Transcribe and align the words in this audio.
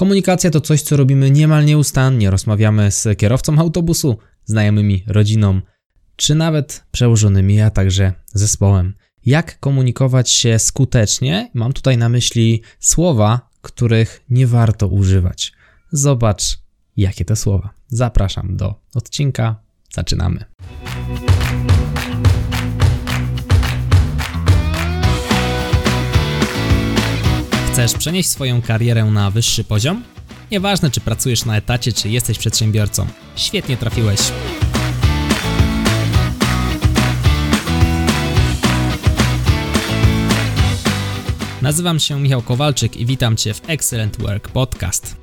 Komunikacja 0.00 0.50
to 0.50 0.60
coś, 0.60 0.82
co 0.82 0.96
robimy 0.96 1.30
niemal 1.30 1.64
nieustannie. 1.64 2.30
Rozmawiamy 2.30 2.90
z 2.90 3.18
kierowcą 3.18 3.58
autobusu, 3.58 4.18
znajomymi, 4.44 5.04
rodziną, 5.06 5.60
czy 6.16 6.34
nawet 6.34 6.84
przełożonymi, 6.92 7.60
a 7.60 7.70
także 7.70 8.12
zespołem. 8.26 8.94
Jak 9.26 9.60
komunikować 9.60 10.30
się 10.30 10.58
skutecznie? 10.58 11.50
Mam 11.54 11.72
tutaj 11.72 11.98
na 11.98 12.08
myśli 12.08 12.62
słowa, 12.78 13.50
których 13.62 14.24
nie 14.30 14.46
warto 14.46 14.88
używać. 14.88 15.52
Zobacz, 15.92 16.58
jakie 16.96 17.24
to 17.24 17.36
słowa. 17.36 17.70
Zapraszam 17.88 18.56
do 18.56 18.74
odcinka. 18.94 19.56
Zaczynamy. 19.94 20.44
Chcesz 27.80 27.98
przenieść 27.98 28.28
swoją 28.28 28.62
karierę 28.62 29.04
na 29.04 29.30
wyższy 29.30 29.64
poziom? 29.64 30.02
Nieważne, 30.50 30.90
czy 30.90 31.00
pracujesz 31.00 31.44
na 31.44 31.56
etacie, 31.56 31.92
czy 31.92 32.08
jesteś 32.08 32.38
przedsiębiorcą. 32.38 33.06
Świetnie 33.36 33.76
trafiłeś. 33.76 34.20
Nazywam 41.62 42.00
się 42.00 42.20
Michał 42.20 42.42
Kowalczyk 42.42 42.96
i 42.96 43.06
witam 43.06 43.36
Cię 43.36 43.54
w 43.54 43.70
Excellent 43.70 44.20
Work 44.20 44.48
Podcast. 44.48 45.16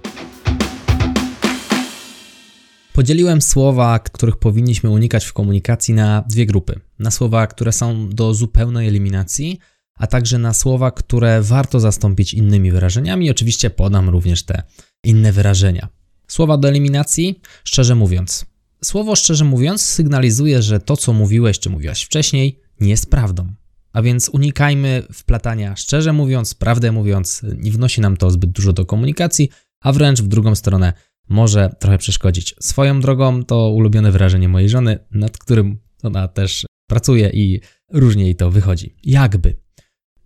Podzieliłem 2.94 3.42
słowa, 3.42 4.00
których 4.00 4.38
powinniśmy 4.38 4.90
unikać 4.90 5.26
w 5.26 5.34
komunikacji 5.34 5.94
na 5.94 6.24
dwie 6.30 6.46
grupy. 6.46 6.80
Na 7.00 7.12
słowa, 7.12 7.48
które 7.48 7.72
są 7.72 8.10
do 8.10 8.34
zupełnej 8.34 8.88
eliminacji, 8.88 9.60
a 9.98 10.08
także 10.08 10.38
na 10.38 10.54
słowa, 10.54 10.92
które 10.92 11.42
warto 11.42 11.80
zastąpić 11.80 12.34
innymi 12.34 12.72
wyrażeniami. 12.72 13.32
Oczywiście 13.32 13.70
podam 13.70 14.10
również 14.10 14.44
te 14.44 14.64
inne 15.04 15.32
wyrażenia. 15.32 15.88
Słowa 16.28 16.58
do 16.58 16.68
eliminacji, 16.68 17.42
szczerze 17.64 17.96
mówiąc. 17.96 18.46
Słowo 18.84 19.16
szczerze 19.16 19.46
mówiąc 19.46 19.82
sygnalizuje, 19.82 20.62
że 20.62 20.80
to, 20.80 20.98
co 20.98 21.14
mówiłeś 21.14 21.60
czy 21.60 21.70
mówiłaś 21.70 22.04
wcześniej, 22.04 22.60
nie 22.80 22.90
jest 22.90 23.10
prawdą. 23.10 23.48
A 23.94 24.02
więc 24.02 24.30
unikajmy 24.30 25.04
wplatania, 25.14 25.76
szczerze 25.76 26.14
mówiąc, 26.14 26.54
prawdę 26.54 26.92
mówiąc, 26.92 27.42
nie 27.58 27.72
wnosi 27.72 28.02
nam 28.02 28.18
to 28.18 28.32
zbyt 28.32 28.52
dużo 28.52 28.74
do 28.74 28.86
komunikacji, 28.86 29.50
a 29.82 29.92
wręcz 29.92 30.22
w 30.22 30.28
drugą 30.28 30.56
stronę 30.56 30.94
może 31.30 31.76
trochę 31.80 31.98
przeszkodzić. 31.98 32.56
Swoją 32.60 33.02
drogą 33.02 33.44
to 33.44 33.70
ulubione 33.70 34.12
wyrażenie 34.12 34.50
mojej 34.50 34.70
żony, 34.70 35.00
nad 35.12 35.38
którym 35.38 35.80
ona 36.04 36.28
też 36.28 36.66
pracuje 36.90 37.30
i 37.30 37.62
różnie 37.92 38.24
jej 38.24 38.36
to 38.36 38.52
wychodzi. 38.52 38.96
Jakby. 39.04 39.67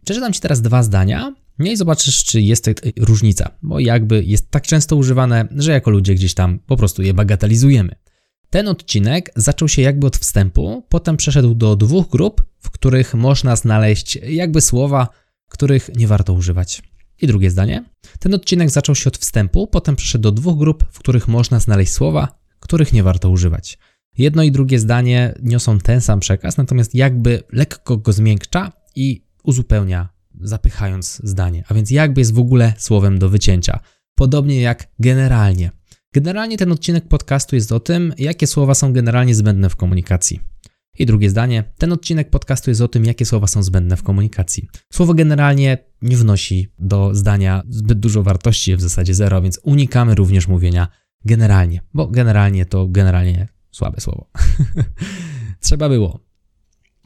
Przeczytam 0.06 0.34
Ci 0.34 0.42
teraz 0.42 0.62
dwa 0.62 0.84
zdania, 0.84 1.36
no 1.60 1.72
i 1.72 1.78
zobaczysz, 1.78 2.24
czy 2.24 2.42
jest 2.42 2.66
to 2.66 2.72
różnica, 2.98 3.52
bo 3.62 3.80
jakby 3.80 4.24
jest 4.24 4.52
tak 4.52 4.68
często 4.68 4.96
używane, 4.96 5.48
że 5.56 5.72
jako 5.72 5.92
ludzie 5.92 6.16
gdzieś 6.16 6.34
tam 6.34 6.60
po 6.60 6.78
prostu 6.78 7.02
je 7.02 7.14
bagatelizujemy. 7.14 7.96
Ten 8.50 8.68
odcinek 8.68 9.32
zaczął 9.36 9.68
się 9.68 9.82
jakby 9.82 10.08
od 10.08 10.18
wstępu, 10.18 10.86
potem 10.90 11.18
przeszedł 11.18 11.56
do 11.56 11.76
dwóch 11.76 12.10
grup, 12.10 12.44
w 12.60 12.70
których 12.70 13.14
można 13.14 13.56
znaleźć 13.56 14.16
jakby 14.16 14.62
słowa, 14.62 15.08
których 15.50 15.90
nie 15.96 16.08
warto 16.08 16.34
używać. 16.34 16.82
I 17.22 17.28
drugie 17.28 17.52
zdanie. 17.52 17.84
Ten 18.20 18.34
odcinek 18.34 18.70
zaczął 18.70 18.96
się 18.96 19.08
od 19.08 19.18
wstępu, 19.18 19.68
potem 19.68 19.96
przeszedł 19.96 20.22
do 20.22 20.32
dwóch 20.32 20.58
grup, 20.58 20.86
w 20.92 21.00
których 21.00 21.28
można 21.28 21.60
znaleźć 21.60 21.92
słowa, 21.92 22.40
których 22.60 22.94
nie 22.94 23.04
warto 23.04 23.30
używać. 23.30 23.78
Jedno 24.18 24.44
i 24.44 24.52
drugie 24.52 24.80
zdanie 24.80 25.34
niosą 25.44 25.80
ten 25.80 26.02
sam 26.02 26.20
przekaz, 26.20 26.58
natomiast 26.58 26.96
jakby 26.96 27.44
lekko 27.52 27.98
go 27.98 28.14
zmiękcza 28.14 28.72
i 28.96 29.26
uzupełnia, 29.44 30.10
zapychając 30.42 31.22
zdanie. 31.24 31.64
A 31.68 31.74
więc 31.74 31.92
jakby 31.92 32.22
jest 32.22 32.34
w 32.34 32.40
ogóle 32.40 32.74
słowem 32.78 33.20
do 33.20 33.30
wycięcia. 33.30 33.80
Podobnie 34.16 34.62
jak 34.62 34.88
generalnie. 35.00 35.72
Generalnie 36.14 36.58
ten 36.58 36.72
odcinek 36.72 37.08
podcastu 37.08 37.56
jest 37.56 37.72
o 37.72 37.80
tym, 37.80 38.14
jakie 38.18 38.48
słowa 38.48 38.74
są 38.76 38.94
generalnie 38.94 39.36
zbędne 39.36 39.70
w 39.70 39.76
komunikacji. 39.76 40.40
I 41.00 41.06
drugie 41.06 41.30
zdanie, 41.30 41.64
ten 41.78 41.94
odcinek 41.94 42.30
podcastu 42.30 42.72
jest 42.72 42.82
o 42.82 42.88
tym, 42.88 43.06
jakie 43.06 43.26
słowa 43.26 43.48
są 43.48 43.64
zbędne 43.64 43.98
w 43.98 44.04
komunikacji. 44.04 44.68
Słowo 44.94 45.14
generalnie 45.14 45.78
nie 46.02 46.18
wnosi 46.18 46.74
do 46.80 47.16
zdania 47.16 47.64
zbyt 47.70 48.00
dużo 48.00 48.24
wartości, 48.24 48.76
w 48.76 48.82
zasadzie 48.82 49.14
zero, 49.14 49.42
więc 49.42 49.60
unikamy 49.64 50.16
również 50.16 50.48
mówienia 50.48 50.88
generalnie, 51.26 51.82
bo 51.94 52.08
generalnie 52.08 52.66
to 52.66 52.88
generalnie 52.88 53.48
słabe 53.72 54.02
słowo. 54.02 54.30
Trzeba 55.60 55.90
było. 55.90 56.31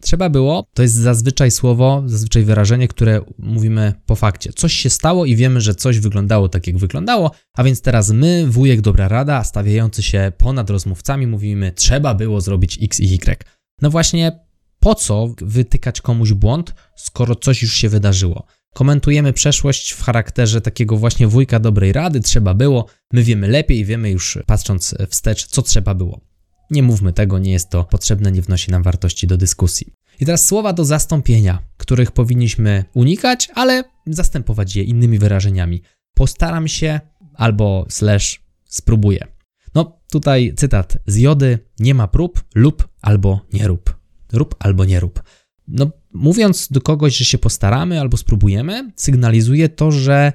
Trzeba 0.02 0.30
było, 0.30 0.66
to 0.74 0.82
jest 0.82 0.96
zazwyczaj 0.96 1.52
słowo, 1.52 2.04
zazwyczaj 2.06 2.44
wyrażenie, 2.44 2.88
które 2.88 3.22
mówimy 3.40 3.94
po 4.06 4.16
fakcie. 4.16 4.54
Coś 4.54 4.74
się 4.74 4.90
stało 4.90 5.26
i 5.26 5.36
wiemy, 5.36 5.62
że 5.62 5.76
coś 5.76 6.00
wyglądało 6.00 6.50
tak, 6.50 6.68
jak 6.68 6.78
wyglądało, 6.78 7.32
a 7.58 7.64
więc 7.64 7.82
teraz 7.82 8.12
my, 8.12 8.48
wujek 8.48 8.82
dobra 8.82 9.08
rada, 9.08 9.44
stawiający 9.44 10.04
się 10.04 10.32
ponad 10.38 10.70
rozmówcami, 10.70 11.28
mówimy, 11.28 11.72
trzeba 11.72 12.16
było 12.16 12.42
zrobić 12.42 12.80
X 12.84 13.00
i 13.00 13.14
Y. 13.14 13.44
No 13.82 13.90
właśnie, 13.90 14.40
po 14.80 14.96
co 14.96 15.34
wytykać 15.42 16.02
komuś 16.02 16.34
błąd, 16.34 16.76
skoro 16.96 17.36
coś 17.36 17.62
już 17.62 17.74
się 17.74 17.90
wydarzyło? 17.90 18.46
Komentujemy 18.74 19.34
przeszłość 19.34 19.92
w 19.92 20.04
charakterze 20.04 20.62
takiego 20.62 20.98
właśnie 20.98 21.28
wujka 21.28 21.60
dobrej 21.60 21.94
rady, 21.94 22.20
trzeba 22.20 22.54
było, 22.54 22.86
my 23.14 23.24
wiemy 23.24 23.48
lepiej, 23.48 23.86
wiemy 23.86 24.10
już 24.10 24.38
patrząc 24.46 24.96
wstecz, 25.10 25.46
co 25.46 25.62
trzeba 25.62 25.94
było. 25.94 26.22
Nie 26.72 26.84
mówmy 26.84 27.14
tego, 27.14 27.40
nie 27.40 27.52
jest 27.52 27.70
to 27.70 27.84
potrzebne, 27.84 28.31
nie 28.31 28.42
wnosi 28.42 28.72
nam 28.72 28.84
wartości 28.84 29.28
do 29.28 29.38
dyskusji. 29.38 29.94
I 30.20 30.26
teraz 30.26 30.46
słowa 30.46 30.74
do 30.74 30.86
zastąpienia, 30.86 31.59
których 31.78 32.12
powinniśmy 32.12 32.86
unikać, 32.94 33.50
ale 33.56 33.84
zastępować 34.08 34.76
je 34.76 34.84
innymi 34.84 35.20
wyrażeniami. 35.20 35.81
Postaram 36.14 36.68
się 36.68 37.00
albo 37.34 37.86
slash 37.90 38.42
spróbuję. 38.66 39.28
No, 39.76 40.00
tutaj 40.12 40.53
cytat 40.58 40.98
z 41.08 41.18
Jody: 41.18 41.59
Nie 41.80 41.94
ma 41.94 42.08
prób 42.08 42.44
lub 42.56 42.88
albo 43.02 43.42
nie 43.53 43.68
rób. 43.68 43.96
Rób 44.34 44.56
albo 44.59 44.86
nie 44.86 45.00
rób. 45.00 45.24
No, 45.68 45.92
mówiąc 46.14 46.68
do 46.72 46.82
kogoś, 46.82 47.18
że 47.18 47.26
się 47.26 47.38
postaramy 47.38 48.02
albo 48.02 48.18
spróbujemy, 48.18 48.92
sygnalizuje 48.96 49.70
to, 49.70 49.92
że 49.92 50.34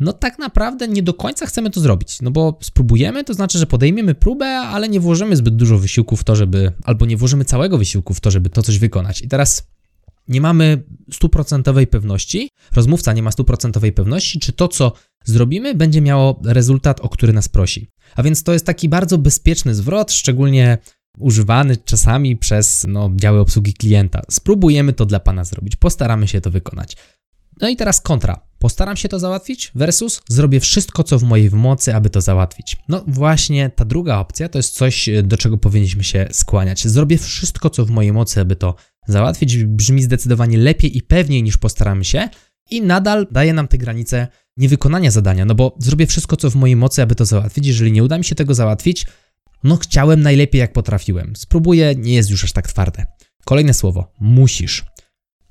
no 0.00 0.12
tak 0.12 0.38
naprawdę 0.38 0.88
nie 0.88 1.02
do 1.02 1.14
końca 1.14 1.46
chcemy 1.46 1.70
to 1.70 1.80
zrobić. 1.80 2.22
No 2.22 2.30
bo 2.30 2.58
spróbujemy, 2.62 3.24
to 3.24 3.34
znaczy, 3.34 3.58
że 3.58 3.66
podejmiemy 3.66 4.14
próbę, 4.14 4.46
ale 4.46 4.88
nie 4.88 5.00
włożymy 5.00 5.36
zbyt 5.36 5.56
dużo 5.56 5.78
wysiłku 5.78 6.16
w 6.16 6.24
to, 6.24 6.36
żeby, 6.36 6.72
albo 6.84 7.06
nie 7.06 7.16
włożymy 7.16 7.44
całego 7.44 7.78
wysiłku 7.78 8.14
w 8.14 8.20
to, 8.20 8.30
żeby 8.30 8.50
to 8.50 8.62
coś 8.62 8.78
wykonać. 8.78 9.22
I 9.22 9.28
teraz 9.28 9.66
nie 10.28 10.40
mamy 10.40 10.82
stuprocentowej 11.12 11.86
pewności, 11.86 12.50
rozmówca 12.74 13.12
nie 13.12 13.22
ma 13.22 13.30
stuprocentowej 13.30 13.92
pewności, 13.92 14.40
czy 14.40 14.52
to, 14.52 14.68
co 14.68 14.92
zrobimy, 15.24 15.74
będzie 15.74 16.00
miało 16.00 16.40
rezultat, 16.44 17.00
o 17.00 17.08
który 17.08 17.32
nas 17.32 17.48
prosi. 17.48 17.88
A 18.14 18.22
więc 18.22 18.42
to 18.42 18.52
jest 18.52 18.66
taki 18.66 18.88
bardzo 18.88 19.18
bezpieczny 19.18 19.74
zwrot, 19.74 20.12
szczególnie 20.12 20.78
używany 21.18 21.76
czasami 21.76 22.36
przez 22.36 22.84
no, 22.88 23.10
działy 23.16 23.40
obsługi 23.40 23.74
klienta. 23.74 24.22
Spróbujemy 24.30 24.92
to 24.92 25.06
dla 25.06 25.20
Pana 25.20 25.44
zrobić, 25.44 25.76
postaramy 25.76 26.28
się 26.28 26.40
to 26.40 26.50
wykonać. 26.50 26.96
No 27.60 27.68
i 27.68 27.76
teraz 27.76 28.00
kontra. 28.00 28.45
Postaram 28.58 28.96
się 28.96 29.08
to 29.08 29.18
załatwić 29.18 29.72
versus 29.74 30.22
zrobię 30.28 30.60
wszystko, 30.60 31.04
co 31.04 31.18
w 31.18 31.22
mojej 31.22 31.50
mocy, 31.50 31.94
aby 31.94 32.10
to 32.10 32.20
załatwić. 32.20 32.76
No 32.88 33.04
właśnie 33.06 33.70
ta 33.70 33.84
druga 33.84 34.18
opcja 34.18 34.48
to 34.48 34.58
jest 34.58 34.74
coś, 34.74 35.08
do 35.22 35.36
czego 35.36 35.58
powinniśmy 35.58 36.04
się 36.04 36.28
skłaniać. 36.32 36.88
Zrobię 36.88 37.18
wszystko, 37.18 37.70
co 37.70 37.84
w 37.84 37.90
mojej 37.90 38.12
mocy, 38.12 38.40
aby 38.40 38.56
to 38.56 38.74
załatwić. 39.06 39.64
Brzmi 39.64 40.02
zdecydowanie 40.02 40.58
lepiej 40.58 40.96
i 40.96 41.02
pewniej 41.02 41.42
niż 41.42 41.56
postaramy 41.56 42.04
się 42.04 42.28
i 42.70 42.82
nadal 42.82 43.26
daje 43.30 43.52
nam 43.52 43.68
te 43.68 43.78
granice 43.78 44.28
niewykonania 44.56 45.10
zadania, 45.10 45.44
no 45.44 45.54
bo 45.54 45.76
zrobię 45.78 46.06
wszystko, 46.06 46.36
co 46.36 46.50
w 46.50 46.54
mojej 46.54 46.76
mocy, 46.76 47.02
aby 47.02 47.14
to 47.14 47.24
załatwić. 47.24 47.66
Jeżeli 47.66 47.92
nie 47.92 48.04
uda 48.04 48.18
mi 48.18 48.24
się 48.24 48.34
tego 48.34 48.54
załatwić, 48.54 49.06
no 49.64 49.76
chciałem 49.76 50.20
najlepiej, 50.20 50.58
jak 50.58 50.72
potrafiłem. 50.72 51.36
Spróbuję, 51.36 51.94
nie 51.94 52.14
jest 52.14 52.30
już 52.30 52.44
aż 52.44 52.52
tak 52.52 52.68
twarde. 52.68 53.06
Kolejne 53.44 53.74
słowo, 53.74 54.12
musisz 54.20 54.84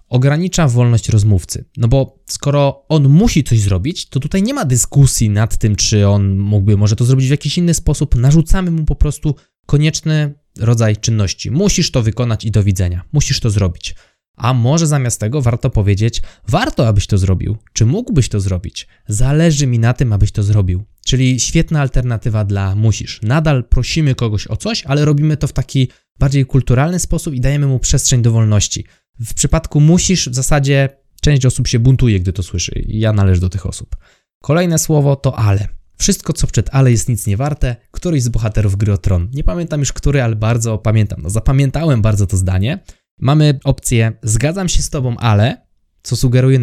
ogranicza 0.10 0.68
wolność 0.68 1.10
rozmówcy. 1.10 1.66
No 1.78 1.88
bo 1.88 2.20
skoro 2.26 2.86
on 2.90 3.10
musi 3.10 3.44
coś 3.44 3.60
zrobić, 3.60 4.10
to 4.10 4.20
tutaj 4.20 4.44
nie 4.44 4.54
ma 4.54 4.66
dyskusji 4.66 5.30
nad 5.30 5.58
tym, 5.58 5.76
czy 5.76 6.08
on 6.08 6.38
mógłby 6.38 6.78
może 6.78 6.96
to 6.96 7.06
zrobić 7.06 7.28
w 7.28 7.32
jakiś 7.32 7.58
inny 7.58 7.74
sposób. 7.74 8.16
Narzucamy 8.16 8.72
mu 8.72 8.86
po 8.86 8.96
prostu 8.96 9.36
konieczny 9.66 10.34
rodzaj 10.60 10.98
czynności. 10.98 11.52
Musisz 11.52 11.92
to 11.92 12.04
wykonać 12.04 12.46
i 12.46 12.52
do 12.52 12.64
widzenia. 12.64 13.04
Musisz 13.14 13.40
to 13.40 13.50
zrobić. 13.50 13.96
A 14.38 14.54
może 14.54 14.88
zamiast 14.88 15.20
tego 15.20 15.42
warto 15.42 15.70
powiedzieć: 15.70 16.22
Warto, 16.48 16.88
abyś 16.88 17.08
to 17.08 17.18
zrobił. 17.18 17.58
Czy 17.74 17.86
mógłbyś 17.86 18.30
to 18.30 18.40
zrobić? 18.40 18.88
Zależy 19.08 19.68
mi 19.68 19.80
na 19.80 19.94
tym, 19.94 20.14
abyś 20.14 20.32
to 20.32 20.44
zrobił. 20.44 20.84
Czyli 21.06 21.40
świetna 21.40 21.82
alternatywa 21.82 22.46
dla 22.46 22.76
musisz. 22.76 23.20
Nadal 23.24 23.64
prosimy 23.64 24.16
kogoś 24.16 24.48
o 24.48 24.58
coś, 24.58 24.84
ale 24.86 25.06
robimy 25.06 25.38
to 25.38 25.48
w 25.48 25.54
taki 25.54 25.88
bardziej 26.20 26.46
kulturalny 26.46 27.00
sposób 27.00 27.34
i 27.34 27.42
dajemy 27.42 27.68
mu 27.68 27.80
przestrzeń 27.80 28.22
do 28.22 28.32
wolności. 28.32 28.86
W 29.20 29.34
przypadku 29.34 29.80
musisz, 29.80 30.30
w 30.30 30.36
zasadzie 30.36 30.90
część 31.22 31.46
osób 31.46 31.68
się 31.68 31.80
buntuje, 31.80 32.20
gdy 32.20 32.34
to 32.34 32.44
słyszy. 32.44 32.86
Ja 32.88 33.14
należę 33.14 33.42
do 33.42 33.50
tych 33.50 33.66
osób. 33.66 33.96
Kolejne 34.44 34.80
słowo 34.80 35.16
to 35.16 35.40
ale. 35.40 35.68
Wszystko, 35.98 36.34
co 36.34 36.48
przed 36.48 36.70
ale 36.72 36.92
jest 36.92 37.10
nic 37.10 37.28
nie 37.28 37.38
warte, 37.38 37.76
któryś 37.92 38.24
z 38.24 38.30
bohaterów 38.30 38.76
gry 38.76 38.94
o 38.94 38.98
tron. 38.98 39.30
Nie 39.34 39.44
pamiętam 39.44 39.80
już 39.80 39.94
który, 39.94 40.22
ale 40.22 40.36
bardzo 40.36 40.78
pamiętam. 40.78 41.22
No, 41.22 41.30
zapamiętałem 41.30 42.02
bardzo 42.02 42.28
to 42.28 42.38
zdanie. 42.38 42.84
Mamy 43.20 43.60
opcję 43.64 44.14
zgadzam 44.24 44.70
się 44.70 44.84
z 44.84 44.90
tobą, 44.90 45.18
ale, 45.18 45.68
co 46.04 46.16
sugeruje, 46.16 46.60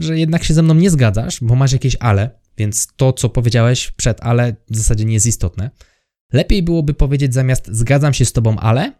że 0.00 0.18
jednak 0.18 0.44
się 0.44 0.54
ze 0.54 0.62
mną 0.62 0.74
nie 0.74 0.90
zgadzasz, 0.90 1.38
bo 1.40 1.54
masz 1.54 1.72
jakieś 1.72 1.96
ale. 2.00 2.30
więc 2.58 2.88
to, 2.96 3.12
co 3.12 3.28
powiedziałeś 3.28 3.90
przed 3.90 4.20
ale, 4.20 4.56
w 4.70 4.76
zasadzie 4.76 5.04
nie 5.04 5.14
jest 5.14 5.26
istotne. 5.26 5.70
Lepiej 6.32 6.62
byłoby 6.62 6.94
powiedzieć 6.94 7.34
zamiast 7.34 7.68
zgadzam 7.72 8.14
się 8.14 8.24
z 8.24 8.32
tobą, 8.32 8.58
ale 8.58 8.92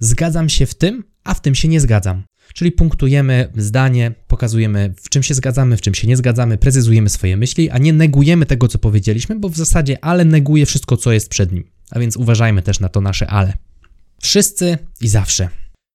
zgadzam 0.00 0.48
się 0.48 0.66
w 0.66 0.74
tym, 0.74 1.04
a 1.24 1.34
w 1.34 1.40
tym 1.40 1.54
się 1.54 1.68
nie 1.68 1.80
zgadzam. 1.80 2.24
Czyli 2.54 2.72
punktujemy 2.72 3.52
zdanie, 3.56 4.12
pokazujemy 4.28 4.94
w 4.96 5.08
czym 5.08 5.22
się 5.22 5.34
zgadzamy, 5.34 5.76
w 5.76 5.80
czym 5.80 5.94
się 5.94 6.06
nie 6.08 6.16
zgadzamy, 6.16 6.58
precyzujemy 6.58 7.08
swoje 7.08 7.36
myśli, 7.36 7.70
a 7.70 7.78
nie 7.78 7.92
negujemy 7.92 8.46
tego, 8.46 8.68
co 8.68 8.78
powiedzieliśmy, 8.78 9.38
bo 9.38 9.48
w 9.48 9.56
zasadzie 9.56 10.04
ale 10.04 10.24
neguje 10.24 10.66
wszystko, 10.66 10.96
co 10.96 11.12
jest 11.12 11.28
przed 11.28 11.52
nim. 11.52 11.70
A 11.90 11.98
więc 11.98 12.16
uważajmy 12.16 12.62
też 12.62 12.80
na 12.80 12.88
to 12.88 13.00
nasze 13.00 13.26
ale. 13.26 13.52
Wszyscy 14.22 14.78
i 15.00 15.08
zawsze. 15.08 15.48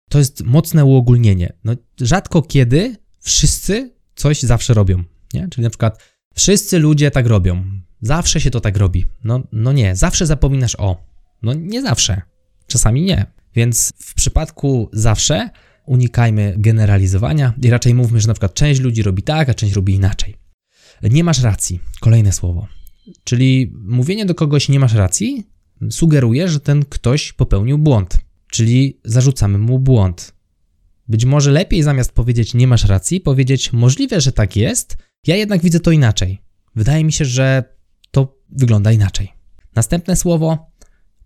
To 0.10 0.20
jest 0.20 0.44
mocne 0.44 0.86
uogólnienie. 0.86 1.54
No, 1.64 1.76
rzadko 2.02 2.42
kiedy 2.42 2.96
wszyscy 3.20 3.94
coś 4.16 4.42
zawsze 4.42 4.74
robią. 4.74 5.04
Nie? 5.34 5.48
Czyli 5.50 5.64
na 5.64 5.70
przykład 5.70 6.04
wszyscy 6.36 6.80
ludzie 6.80 7.12
tak 7.12 7.28
robią. 7.28 7.64
Zawsze 8.02 8.42
się 8.42 8.52
to 8.52 8.62
tak 8.62 8.78
robi. 8.78 9.06
No, 9.24 9.44
no 9.52 9.72
nie, 9.72 9.96
zawsze 9.96 10.26
zapominasz 10.26 10.76
o. 10.76 11.04
No 11.42 11.54
nie 11.54 11.82
zawsze. 11.82 12.22
Czasami 12.68 13.02
nie. 13.02 13.26
Więc 13.56 13.94
w 13.98 14.14
przypadku 14.14 14.90
zawsze 14.94 15.50
unikajmy 15.90 16.54
generalizowania 16.58 17.54
i 17.62 17.70
raczej 17.70 17.94
mówmy, 17.94 18.22
że 18.22 18.28
na 18.28 18.34
przykład 18.34 18.54
część 18.54 18.82
ludzi 18.82 19.04
robi 19.04 19.24
tak, 19.24 19.50
a 19.50 19.54
część 19.54 19.74
robi 19.74 19.94
inaczej. 19.94 20.36
Nie 21.04 21.24
masz 21.24 21.44
racji. 21.44 21.80
Kolejne 22.00 22.32
słowo. 22.32 22.68
Czyli 23.24 23.74
mówienie 23.86 24.26
do 24.26 24.36
kogoś 24.36 24.70
nie 24.70 24.80
masz 24.80 24.94
racji 24.94 25.48
sugeruje, 25.92 26.48
że 26.48 26.60
ten 26.60 26.86
ktoś 26.86 27.34
popełnił 27.34 27.78
błąd. 27.78 28.18
Czyli 28.52 29.00
zarzucamy 29.04 29.58
mu 29.58 29.80
błąd. 29.80 30.34
Być 31.08 31.26
może 31.26 31.52
lepiej 31.52 31.84
zamiast 31.84 32.12
powiedzieć 32.12 32.54
nie 32.54 32.68
masz 32.68 32.86
racji, 32.86 33.22
powiedzieć 33.22 33.74
możliwe, 33.74 34.22
że 34.22 34.32
tak 34.32 34.56
jest, 34.56 34.98
ja 35.28 35.36
jednak 35.36 35.62
widzę 35.62 35.80
to 35.80 35.92
inaczej. 35.92 36.42
Wydaje 36.76 37.04
mi 37.04 37.12
się, 37.12 37.26
że 37.26 37.64
to 38.12 38.38
wygląda 38.50 38.92
inaczej. 38.92 39.34
Następne 39.76 40.16
słowo 40.16 40.72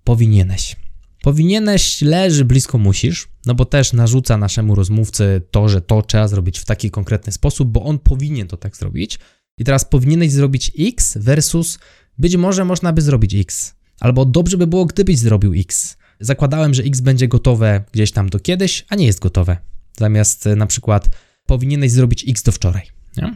powinieneś. 0.03 0.75
Powinieneś 1.23 2.01
leży 2.01 2.45
blisko 2.45 2.77
musisz, 2.77 3.27
no 3.45 3.55
bo 3.55 3.65
też 3.65 3.93
narzuca 3.93 4.37
naszemu 4.37 4.75
rozmówcy 4.75 5.41
to, 5.51 5.69
że 5.69 5.81
to 5.81 6.01
trzeba 6.01 6.27
zrobić 6.27 6.59
w 6.59 6.65
taki 6.65 6.91
konkretny 6.91 7.31
sposób, 7.31 7.69
bo 7.69 7.83
on 7.83 7.99
powinien 7.99 8.47
to 8.47 8.57
tak 8.57 8.77
zrobić. 8.77 9.19
I 9.57 9.63
teraz 9.63 9.85
powinieneś 9.85 10.31
zrobić 10.31 10.71
X 10.79 11.17
versus 11.17 11.79
być 12.17 12.35
może 12.35 12.65
można 12.65 12.93
by 12.93 13.01
zrobić 13.01 13.35
X. 13.35 13.75
Albo 13.99 14.25
dobrze 14.25 14.57
by 14.57 14.67
było, 14.67 14.85
gdybyś 14.85 15.17
zrobił 15.17 15.53
X. 15.57 15.97
Zakładałem, 16.19 16.73
że 16.73 16.83
X 16.83 16.99
będzie 16.99 17.27
gotowe 17.27 17.83
gdzieś 17.91 18.11
tam 18.11 18.29
do 18.29 18.39
kiedyś, 18.39 18.85
a 18.89 18.95
nie 18.95 19.05
jest 19.05 19.19
gotowe. 19.19 19.57
Zamiast 19.99 20.47
e, 20.47 20.55
na 20.55 20.65
przykład 20.65 21.09
powinieneś 21.45 21.91
zrobić 21.91 22.25
X 22.29 22.43
do 22.43 22.51
wczoraj. 22.51 22.87
Nie? 23.17 23.35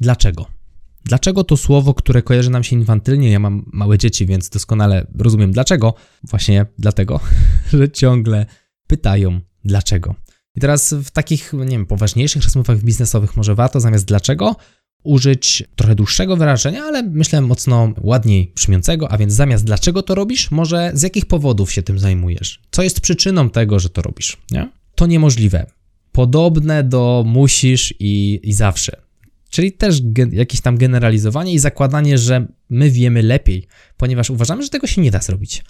Dlaczego? 0.00 0.61
Dlaczego 1.04 1.44
to 1.44 1.56
słowo, 1.56 1.94
które 1.94 2.22
kojarzy 2.22 2.50
nam 2.50 2.64
się 2.64 2.76
infantylnie? 2.76 3.30
Ja 3.30 3.38
mam 3.38 3.64
małe 3.72 3.98
dzieci, 3.98 4.26
więc 4.26 4.48
doskonale 4.48 5.06
rozumiem 5.18 5.52
dlaczego. 5.52 5.94
Właśnie 6.24 6.66
dlatego, 6.78 7.20
że 7.72 7.90
ciągle 7.90 8.46
pytają 8.86 9.40
dlaczego. 9.64 10.14
I 10.54 10.60
teraz 10.60 10.94
w 11.04 11.10
takich, 11.10 11.52
nie 11.52 11.66
wiem, 11.66 11.86
poważniejszych 11.86 12.42
rozmowach 12.44 12.78
biznesowych 12.78 13.36
może 13.36 13.54
warto 13.54 13.80
zamiast 13.80 14.04
dlaczego 14.04 14.56
użyć 15.02 15.64
trochę 15.76 15.94
dłuższego 15.94 16.36
wyrażenia, 16.36 16.82
ale 16.82 17.02
myślę 17.02 17.40
mocno 17.40 17.92
ładniej 18.00 18.52
brzmiącego, 18.54 19.12
a 19.12 19.18
więc 19.18 19.32
zamiast 19.32 19.64
dlaczego 19.64 20.02
to 20.02 20.14
robisz, 20.14 20.50
może 20.50 20.90
z 20.94 21.02
jakich 21.02 21.26
powodów 21.26 21.72
się 21.72 21.82
tym 21.82 21.98
zajmujesz? 21.98 22.60
Co 22.70 22.82
jest 22.82 23.00
przyczyną 23.00 23.50
tego, 23.50 23.78
że 23.78 23.88
to 23.88 24.02
robisz? 24.02 24.36
Nie? 24.50 24.68
To 24.94 25.06
niemożliwe. 25.06 25.66
Podobne 26.12 26.84
do 26.84 27.24
musisz 27.26 27.94
i, 27.98 28.40
i 28.42 28.52
zawsze. 28.52 29.02
Czyli 29.52 29.72
też 29.72 30.02
jakieś 30.32 30.60
tam 30.60 30.76
generalizowanie 30.76 31.52
i 31.52 31.58
zakładanie, 31.58 32.18
że 32.18 32.46
my 32.70 32.90
wiemy 32.90 33.22
lepiej, 33.22 33.66
ponieważ 33.96 34.30
uważamy, 34.30 34.62
że 34.62 34.68
tego 34.68 34.86
się 34.86 35.00
nie 35.00 35.10
da 35.10 35.20
zrobić. 35.20 35.64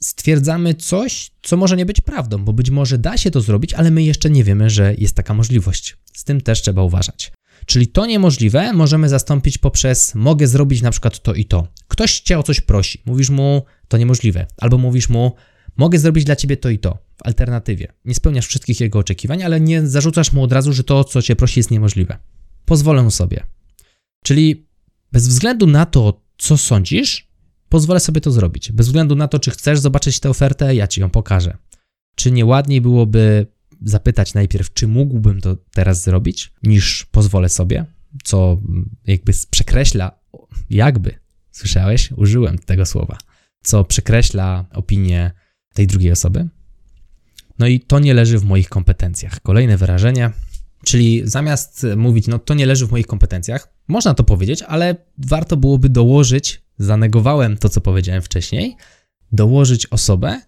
Stwierdzamy 0.00 0.74
coś, 0.74 1.30
co 1.42 1.56
może 1.56 1.76
nie 1.76 1.86
być 1.86 2.00
prawdą, 2.00 2.44
bo 2.44 2.52
być 2.52 2.70
może 2.70 2.98
da 2.98 3.16
się 3.16 3.30
to 3.30 3.40
zrobić, 3.40 3.74
ale 3.74 3.90
my 3.90 4.02
jeszcze 4.02 4.30
nie 4.30 4.44
wiemy, 4.44 4.70
że 4.70 4.94
jest 4.98 5.16
taka 5.16 5.34
możliwość. 5.34 5.96
Z 6.12 6.24
tym 6.24 6.40
też 6.40 6.62
trzeba 6.62 6.82
uważać. 6.82 7.32
Czyli 7.66 7.88
to 7.88 8.06
niemożliwe 8.06 8.72
możemy 8.72 9.08
zastąpić 9.08 9.58
poprzez 9.58 10.14
mogę 10.14 10.46
zrobić 10.46 10.82
na 10.82 10.90
przykład 10.90 11.22
to 11.22 11.34
i 11.34 11.44
to. 11.44 11.68
Ktoś 11.88 12.20
cię 12.20 12.38
o 12.38 12.42
coś 12.42 12.60
prosi, 12.60 13.02
mówisz 13.04 13.30
mu 13.30 13.62
to 13.88 13.98
niemożliwe, 13.98 14.46
albo 14.56 14.78
mówisz 14.78 15.08
mu 15.08 15.34
mogę 15.76 15.98
zrobić 15.98 16.24
dla 16.24 16.36
ciebie 16.36 16.56
to 16.56 16.70
i 16.70 16.78
to 16.78 16.98
w 17.16 17.26
alternatywie. 17.26 17.92
Nie 18.04 18.14
spełniasz 18.14 18.46
wszystkich 18.46 18.80
jego 18.80 18.98
oczekiwań, 18.98 19.42
ale 19.42 19.60
nie 19.60 19.86
zarzucasz 19.86 20.32
mu 20.32 20.42
od 20.42 20.52
razu, 20.52 20.72
że 20.72 20.84
to, 20.84 21.04
co 21.04 21.22
cię 21.22 21.36
prosi, 21.36 21.60
jest 21.60 21.70
niemożliwe. 21.70 22.18
Pozwolę 22.66 23.10
sobie. 23.10 23.46
Czyli 24.24 24.66
bez 25.12 25.28
względu 25.28 25.66
na 25.66 25.86
to, 25.86 26.22
co 26.38 26.56
sądzisz, 26.56 27.28
pozwolę 27.68 28.00
sobie 28.00 28.20
to 28.20 28.30
zrobić. 28.30 28.72
Bez 28.72 28.86
względu 28.86 29.16
na 29.16 29.28
to, 29.28 29.38
czy 29.38 29.50
chcesz 29.50 29.78
zobaczyć 29.78 30.20
tę 30.20 30.30
ofertę, 30.30 30.74
ja 30.74 30.86
ci 30.86 31.00
ją 31.00 31.10
pokażę. 31.10 31.56
Czy 32.14 32.30
nie 32.30 32.44
ładniej 32.44 32.80
byłoby 32.80 33.46
zapytać 33.82 34.34
najpierw, 34.34 34.72
czy 34.72 34.88
mógłbym 34.88 35.40
to 35.40 35.56
teraz 35.56 36.02
zrobić, 36.02 36.52
niż 36.62 37.06
pozwolę 37.10 37.48
sobie, 37.48 37.84
co 38.24 38.60
jakby 39.06 39.32
przekreśla, 39.50 40.20
jakby, 40.70 41.14
słyszałeś? 41.50 42.12
Użyłem 42.12 42.58
tego 42.58 42.86
słowa, 42.86 43.18
co 43.62 43.84
przekreśla 43.84 44.64
opinię 44.72 45.30
tej 45.74 45.86
drugiej 45.86 46.12
osoby. 46.12 46.48
No 47.58 47.66
i 47.66 47.80
to 47.80 47.98
nie 47.98 48.14
leży 48.14 48.38
w 48.38 48.44
moich 48.44 48.68
kompetencjach. 48.68 49.40
Kolejne 49.40 49.76
wyrażenie, 49.76 50.30
czyli 50.86 51.22
zamiast 51.24 51.86
mówić, 51.96 52.26
no 52.26 52.38
to 52.38 52.54
nie 52.54 52.66
leży 52.66 52.86
w 52.86 52.90
moich 52.90 53.06
kompetencjach, 53.06 53.68
można 53.88 54.14
to 54.14 54.24
powiedzieć, 54.24 54.62
ale 54.62 54.96
warto 55.18 55.56
byłoby 55.56 55.88
dołożyć, 55.88 56.62
zanegowałem 56.78 57.56
to, 57.56 57.68
co 57.68 57.80
powiedziałem 57.80 58.22
wcześniej, 58.22 58.76
dołożyć 59.32 59.86
osobę, 59.86 60.40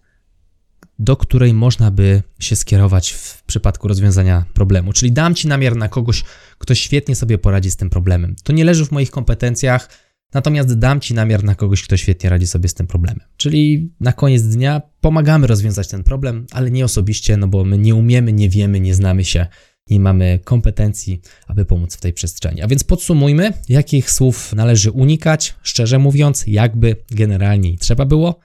do 0.99 1.17
której 1.17 1.53
można 1.53 1.91
by 1.91 2.23
się 2.39 2.55
skierować 2.55 3.11
w 3.11 3.43
przypadku 3.43 3.87
rozwiązania 3.87 4.45
problemu. 4.53 4.93
Czyli 4.93 5.11
dam 5.11 5.35
ci 5.35 5.47
namiar 5.47 5.75
na 5.75 5.89
kogoś, 5.89 6.23
kto 6.57 6.75
świetnie 6.75 7.15
sobie 7.15 7.37
poradzi 7.37 7.71
z 7.71 7.75
tym 7.75 7.89
problemem. 7.89 8.35
To 8.43 8.53
nie 8.53 8.65
leży 8.65 8.85
w 8.85 8.91
moich 8.91 9.11
kompetencjach, 9.11 9.89
natomiast 10.33 10.73
dam 10.73 10.99
ci 10.99 11.13
namiar 11.13 11.43
na 11.43 11.55
kogoś, 11.55 11.83
kto 11.83 11.97
świetnie 11.97 12.29
radzi 12.29 12.47
sobie 12.47 12.69
z 12.69 12.73
tym 12.73 12.87
problemem. 12.87 13.19
Czyli 13.37 13.93
na 13.99 14.13
koniec 14.13 14.43
dnia 14.43 14.81
pomagamy 15.01 15.47
rozwiązać 15.47 15.87
ten 15.87 16.03
problem, 16.03 16.45
ale 16.51 16.71
nie 16.71 16.85
osobiście, 16.85 17.37
no 17.37 17.47
bo 17.47 17.65
my 17.65 17.77
nie 17.77 17.95
umiemy, 17.95 18.33
nie 18.33 18.49
wiemy, 18.49 18.79
nie 18.79 18.95
znamy 18.95 19.25
się, 19.25 19.47
nie 19.89 19.99
mamy 19.99 20.39
kompetencji, 20.43 21.21
aby 21.47 21.65
pomóc 21.65 21.95
w 21.95 22.01
tej 22.01 22.13
przestrzeni. 22.13 22.61
A 22.61 22.67
więc 22.67 22.83
podsumujmy, 22.83 23.53
jakich 23.69 24.11
słów 24.11 24.53
należy 24.53 24.91
unikać, 24.91 25.55
szczerze 25.61 25.99
mówiąc, 25.99 26.43
jakby 26.47 26.95
generalnie 27.11 27.77
trzeba 27.77 28.05
było, 28.05 28.39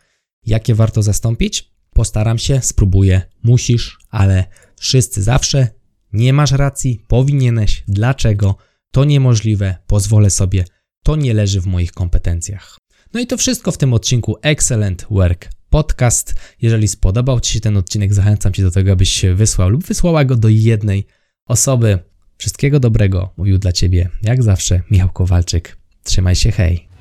jakie 0.47 0.75
warto 0.75 1.03
zastąpić 1.03 1.75
Postaram 1.95 2.39
się, 2.39 2.61
spróbuję, 2.63 3.23
musisz, 3.43 3.99
ale 4.11 4.45
wszyscy 4.77 5.23
zawsze. 5.23 5.69
Nie 6.13 6.33
masz 6.33 6.53
racji, 6.53 7.05
powinieneś, 7.09 7.85
dlaczego, 7.89 8.57
to 8.91 9.05
niemożliwe, 9.05 9.77
pozwolę 9.87 10.31
sobie, 10.31 10.65
to 11.03 11.17
nie 11.17 11.35
leży 11.35 11.61
w 11.61 11.67
moich 11.67 11.93
kompetencjach. 11.93 12.79
No 13.13 13.21
i 13.21 13.27
to 13.27 13.37
wszystko 13.37 13.73
w 13.73 13.79
tym 13.79 13.95
odcinku 13.95 14.37
Excellent 14.43 15.07
Work 15.11 15.49
Podcast. 15.71 16.35
Jeżeli 16.63 16.89
spodobał 16.89 17.41
Ci 17.41 17.53
się 17.53 17.61
ten 17.61 17.77
odcinek, 17.77 18.15
zachęcam 18.15 18.53
Cię 18.53 18.63
do 18.63 18.71
tego, 18.71 18.93
abyś 18.93 19.25
wysłał 19.35 19.69
lub 19.69 19.85
wysłała 19.85 20.25
go 20.25 20.37
do 20.37 20.49
jednej 20.49 21.07
osoby. 21.47 21.99
Wszystkiego 22.39 22.81
dobrego 22.81 23.31
mówił 23.37 23.59
dla 23.59 23.73
Ciebie, 23.73 24.09
jak 24.23 24.43
zawsze, 24.43 24.81
Michał 24.91 25.09
Kowalczyk. 25.09 25.77
Trzymaj 26.03 26.35
się, 26.35 26.51
hej. 26.51 26.94